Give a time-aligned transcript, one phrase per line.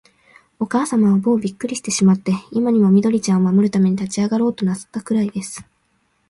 [0.57, 5.63] おかあさまは、もうびっくりしてしまって、今にも、緑ちゃんを守るために立ちあがろうとなすったくらいです。